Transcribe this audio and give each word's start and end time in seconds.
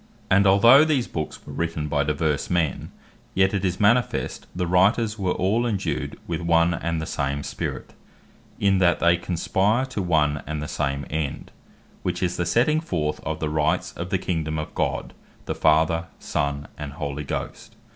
Their 0.01 0.07
Scope 0.07 0.31
And 0.39 0.47
although 0.47 0.83
these 0.83 1.07
Books 1.07 1.45
were 1.45 1.53
written 1.53 1.87
by 1.87 2.03
divers 2.03 2.49
men, 2.49 2.91
yet 3.35 3.53
it 3.53 3.63
is 3.63 3.79
manifest 3.79 4.47
the 4.55 4.65
Writers 4.65 5.19
were 5.19 5.31
all 5.33 5.63
indued 5.67 6.17
with 6.25 6.41
one 6.41 6.73
and 6.73 6.99
the 6.99 7.05
same 7.05 7.43
Spirit, 7.43 7.93
in 8.59 8.79
that 8.79 8.99
they 8.99 9.15
conspire 9.15 9.85
to 9.85 10.01
one 10.01 10.41
and 10.47 10.59
the 10.59 10.67
same 10.67 11.05
end, 11.11 11.51
which 12.01 12.23
is 12.23 12.35
the 12.35 12.47
setting 12.47 12.79
forth 12.81 13.19
of 13.19 13.39
the 13.39 13.49
Rights 13.51 13.93
of 13.93 14.09
the 14.09 14.17
Kingdome 14.17 14.57
of 14.57 14.73
God, 14.73 15.13
the 15.45 15.53
Father, 15.53 16.07
Son, 16.17 16.67
and 16.79 16.93
Holy 16.93 17.23
Ghost. 17.23 17.75